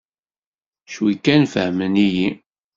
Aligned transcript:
Cwi 0.91 1.13
kan 1.25 1.43
fehmen-iyi. 1.53 2.29